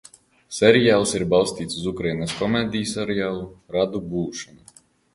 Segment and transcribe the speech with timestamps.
[0.59, 4.87] "Seriāls ir balstīts uz Ukrainas komēdijseriālu "Radu būšana"."